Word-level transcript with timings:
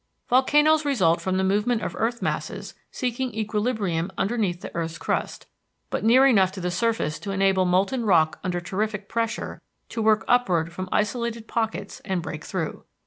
Volcanoes 0.29 0.83
result 0.83 1.21
from 1.21 1.37
the 1.37 1.43
movement 1.43 1.83
of 1.83 1.95
earth 1.95 2.23
masses 2.23 2.73
seeking 2.89 3.35
equilibrium 3.35 4.09
underneath 4.17 4.65
earth's 4.73 4.97
crust, 4.97 5.45
but 5.91 6.03
near 6.03 6.25
enough 6.25 6.51
to 6.53 6.59
the 6.59 6.71
surface 6.71 7.19
to 7.19 7.29
enable 7.29 7.65
molten 7.65 8.03
rock 8.03 8.39
under 8.43 8.59
terrific 8.59 9.07
pressure 9.07 9.61
to 9.89 10.01
work 10.01 10.25
upward 10.27 10.73
from 10.73 10.89
isolated 10.91 11.47
pockets 11.47 11.99
and 12.03 12.23
break 12.23 12.43
through. 12.43 12.83